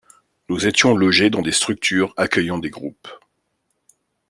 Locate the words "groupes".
2.71-3.07